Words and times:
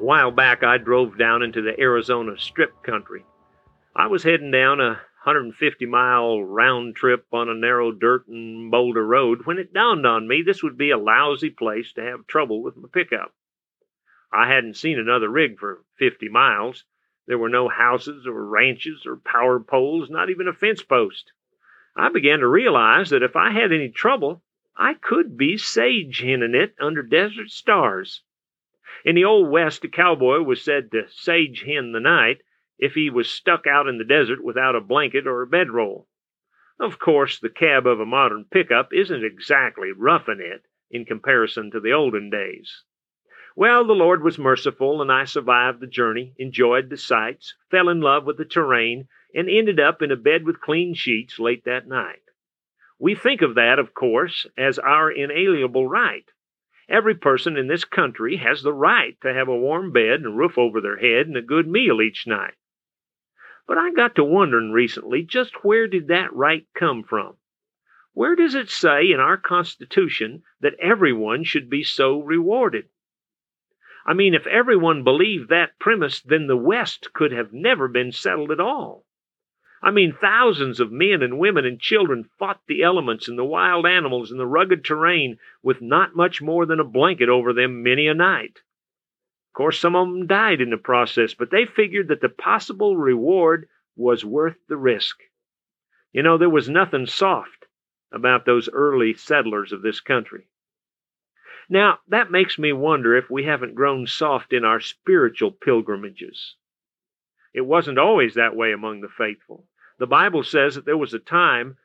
while 0.00 0.30
back, 0.30 0.62
I 0.62 0.78
drove 0.78 1.18
down 1.18 1.42
into 1.42 1.62
the 1.62 1.78
Arizona 1.78 2.38
Strip 2.38 2.82
country. 2.82 3.24
I 3.94 4.06
was 4.06 4.22
heading 4.22 4.50
down 4.50 4.80
a 4.80 5.00
150 5.24 5.84
mile 5.84 6.42
round 6.42 6.96
trip 6.96 7.26
on 7.30 7.50
a 7.50 7.54
narrow 7.54 7.92
dirt 7.92 8.26
and 8.26 8.70
boulder 8.70 9.06
road 9.06 9.44
when 9.44 9.58
it 9.58 9.74
dawned 9.74 10.06
on 10.06 10.26
me 10.26 10.40
this 10.40 10.62
would 10.62 10.78
be 10.78 10.90
a 10.90 10.98
lousy 10.98 11.50
place 11.50 11.92
to 11.92 12.02
have 12.02 12.26
trouble 12.26 12.62
with 12.62 12.76
my 12.76 12.88
pickup. 12.90 13.34
I 14.32 14.48
hadn't 14.48 14.78
seen 14.78 14.98
another 14.98 15.28
rig 15.28 15.58
for 15.58 15.84
50 15.98 16.30
miles. 16.30 16.84
There 17.26 17.36
were 17.36 17.50
no 17.50 17.68
houses 17.68 18.26
or 18.26 18.46
ranches 18.46 19.04
or 19.04 19.16
power 19.16 19.60
poles, 19.60 20.08
not 20.08 20.30
even 20.30 20.48
a 20.48 20.54
fence 20.54 20.82
post. 20.82 21.32
I 21.94 22.08
began 22.08 22.38
to 22.38 22.48
realize 22.48 23.10
that 23.10 23.22
if 23.22 23.36
I 23.36 23.50
had 23.50 23.72
any 23.72 23.90
trouble, 23.90 24.42
I 24.76 24.94
could 24.94 25.36
be 25.36 25.58
sage 25.58 26.20
henning 26.20 26.54
it 26.54 26.74
under 26.80 27.02
desert 27.02 27.50
stars. 27.50 28.22
In 29.04 29.14
the 29.14 29.24
Old 29.24 29.50
West, 29.50 29.84
a 29.84 29.88
cowboy 29.88 30.40
was 30.40 30.62
said 30.62 30.90
to 30.90 31.08
sage 31.08 31.62
hen 31.62 31.92
the 31.92 32.00
night 32.00 32.42
if 32.78 32.94
he 32.94 33.10
was 33.10 33.30
stuck 33.30 33.66
out 33.66 33.86
in 33.86 33.98
the 33.98 34.04
desert 34.04 34.42
without 34.42 34.74
a 34.74 34.80
blanket 34.80 35.26
or 35.26 35.42
a 35.42 35.46
bedroll. 35.46 36.08
Of 36.80 36.98
course, 36.98 37.38
the 37.38 37.50
cab 37.50 37.86
of 37.86 38.00
a 38.00 38.06
modern 38.06 38.46
pickup 38.50 38.92
isn't 38.92 39.24
exactly 39.24 39.92
roughing 39.92 40.40
it 40.40 40.64
in 40.90 41.04
comparison 41.04 41.70
to 41.70 41.80
the 41.80 41.92
olden 41.92 42.30
days. 42.30 42.84
Well, 43.54 43.84
the 43.84 43.92
Lord 43.92 44.22
was 44.22 44.38
merciful, 44.38 45.02
and 45.02 45.12
I 45.12 45.24
survived 45.24 45.80
the 45.80 45.86
journey, 45.86 46.34
enjoyed 46.38 46.88
the 46.88 46.96
sights, 46.96 47.54
fell 47.70 47.88
in 47.88 48.00
love 48.00 48.24
with 48.24 48.38
the 48.38 48.44
terrain, 48.44 49.08
and 49.34 49.48
ended 49.48 49.78
up 49.78 50.00
in 50.02 50.10
a 50.10 50.16
bed 50.16 50.44
with 50.44 50.60
clean 50.60 50.94
sheets 50.94 51.38
late 51.38 51.64
that 51.64 51.86
night. 51.86 52.22
We 52.98 53.14
think 53.14 53.42
of 53.42 53.56
that, 53.56 53.78
of 53.78 53.92
course, 53.92 54.46
as 54.56 54.78
our 54.78 55.10
inalienable 55.10 55.86
right. 55.86 56.24
Every 56.90 57.14
person 57.14 57.56
in 57.56 57.68
this 57.68 57.84
country 57.84 58.36
has 58.36 58.62
the 58.62 58.72
right 58.72 59.16
to 59.20 59.32
have 59.32 59.46
a 59.46 59.56
warm 59.56 59.92
bed 59.92 60.14
and 60.20 60.26
a 60.26 60.30
roof 60.30 60.58
over 60.58 60.80
their 60.80 60.96
head 60.96 61.28
and 61.28 61.36
a 61.36 61.42
good 61.42 61.68
meal 61.68 62.02
each 62.02 62.26
night. 62.26 62.54
But 63.68 63.78
I 63.78 63.92
got 63.92 64.16
to 64.16 64.24
wondering 64.24 64.72
recently 64.72 65.22
just 65.22 65.64
where 65.64 65.86
did 65.86 66.08
that 66.08 66.32
right 66.34 66.66
come 66.74 67.04
from? 67.04 67.36
Where 68.12 68.34
does 68.34 68.56
it 68.56 68.68
say 68.68 69.12
in 69.12 69.20
our 69.20 69.36
Constitution 69.36 70.42
that 70.58 70.74
everyone 70.80 71.44
should 71.44 71.70
be 71.70 71.84
so 71.84 72.20
rewarded? 72.20 72.88
I 74.04 74.12
mean, 74.12 74.34
if 74.34 74.48
everyone 74.48 75.04
believed 75.04 75.48
that 75.48 75.78
premise, 75.78 76.20
then 76.20 76.48
the 76.48 76.56
West 76.56 77.12
could 77.12 77.30
have 77.30 77.52
never 77.52 77.86
been 77.86 78.10
settled 78.10 78.50
at 78.50 78.58
all. 78.58 79.06
I 79.82 79.90
mean, 79.90 80.12
thousands 80.12 80.78
of 80.78 80.92
men 80.92 81.22
and 81.22 81.38
women 81.38 81.64
and 81.64 81.80
children 81.80 82.28
fought 82.38 82.60
the 82.66 82.82
elements 82.82 83.28
and 83.28 83.38
the 83.38 83.44
wild 83.44 83.86
animals 83.86 84.30
and 84.30 84.38
the 84.38 84.46
rugged 84.46 84.84
terrain 84.84 85.38
with 85.62 85.80
not 85.80 86.14
much 86.14 86.42
more 86.42 86.66
than 86.66 86.80
a 86.80 86.84
blanket 86.84 87.30
over 87.30 87.54
them 87.54 87.82
many 87.82 88.06
a 88.06 88.14
night. 88.14 88.60
Of 89.48 89.54
course, 89.54 89.78
some 89.78 89.96
of 89.96 90.06
them 90.06 90.26
died 90.26 90.60
in 90.60 90.70
the 90.70 90.76
process, 90.76 91.32
but 91.32 91.50
they 91.50 91.64
figured 91.64 92.08
that 92.08 92.20
the 92.20 92.28
possible 92.28 92.96
reward 92.96 93.68
was 93.96 94.24
worth 94.24 94.56
the 94.68 94.76
risk. 94.76 95.18
You 96.12 96.22
know, 96.22 96.36
there 96.36 96.50
was 96.50 96.68
nothing 96.68 97.06
soft 97.06 97.66
about 98.12 98.44
those 98.44 98.68
early 98.68 99.14
settlers 99.14 99.72
of 99.72 99.82
this 99.82 100.00
country. 100.00 100.48
Now, 101.68 102.00
that 102.08 102.30
makes 102.30 102.58
me 102.58 102.72
wonder 102.72 103.16
if 103.16 103.30
we 103.30 103.44
haven't 103.44 103.76
grown 103.76 104.06
soft 104.06 104.52
in 104.52 104.64
our 104.64 104.80
spiritual 104.80 105.52
pilgrimages. 105.52 106.56
It 107.52 107.62
wasn't 107.62 107.98
always 107.98 108.34
that 108.34 108.54
way 108.54 108.72
among 108.72 109.00
the 109.00 109.08
faithful. 109.08 109.66
The 109.98 110.06
Bible 110.06 110.42
says 110.42 110.76
that 110.76 110.84
there 110.84 110.96
was 110.96 111.12
a 111.12 111.18
time 111.18 111.76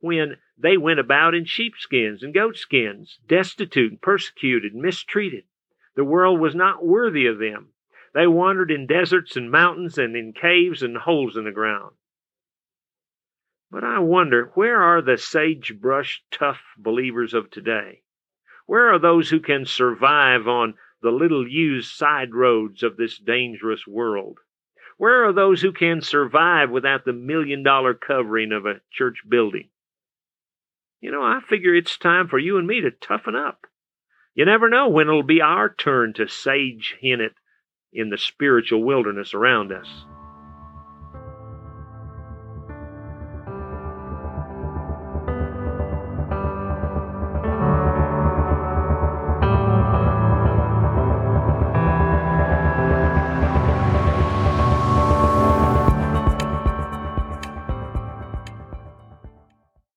when 0.00 0.36
they 0.58 0.76
went 0.76 1.00
about 1.00 1.34
in 1.34 1.46
sheepskins 1.46 2.22
and 2.22 2.34
goatskins, 2.34 3.18
destitute, 3.26 4.02
persecuted, 4.02 4.74
mistreated. 4.74 5.44
The 5.96 6.04
world 6.04 6.40
was 6.40 6.54
not 6.54 6.84
worthy 6.84 7.26
of 7.26 7.38
them. 7.38 7.70
They 8.12 8.26
wandered 8.26 8.70
in 8.70 8.86
deserts 8.86 9.34
and 9.34 9.50
mountains 9.50 9.98
and 9.98 10.14
in 10.14 10.32
caves 10.32 10.82
and 10.82 10.98
holes 10.98 11.36
in 11.36 11.44
the 11.44 11.52
ground. 11.52 11.96
But 13.70 13.82
I 13.82 13.98
wonder, 13.98 14.52
where 14.54 14.80
are 14.80 15.02
the 15.02 15.16
sagebrush 15.16 16.22
tough 16.30 16.60
believers 16.76 17.34
of 17.34 17.50
today? 17.50 18.02
Where 18.66 18.92
are 18.92 18.98
those 18.98 19.30
who 19.30 19.40
can 19.40 19.64
survive 19.64 20.46
on 20.46 20.74
the 21.02 21.10
little 21.10 21.48
used 21.48 21.90
side 21.90 22.34
roads 22.34 22.82
of 22.82 22.96
this 22.96 23.18
dangerous 23.18 23.86
world? 23.86 24.38
Where 24.96 25.24
are 25.26 25.32
those 25.32 25.60
who 25.60 25.72
can 25.72 26.00
survive 26.00 26.70
without 26.70 27.04
the 27.04 27.12
million 27.12 27.62
dollar 27.62 27.94
covering 27.94 28.52
of 28.52 28.66
a 28.66 28.80
church 28.92 29.18
building? 29.28 29.68
You 31.00 31.10
know, 31.10 31.22
I 31.22 31.40
figure 31.48 31.74
it's 31.74 31.98
time 31.98 32.28
for 32.28 32.38
you 32.38 32.56
and 32.56 32.66
me 32.66 32.80
to 32.80 32.90
toughen 32.90 33.34
up. 33.34 33.66
You 34.34 34.44
never 34.44 34.68
know 34.68 34.88
when 34.88 35.08
it'll 35.08 35.22
be 35.22 35.40
our 35.40 35.68
turn 35.68 36.14
to 36.14 36.28
sage 36.28 36.96
hen 37.02 37.20
it 37.20 37.34
in 37.92 38.10
the 38.10 38.18
spiritual 38.18 38.82
wilderness 38.82 39.34
around 39.34 39.72
us. 39.72 39.88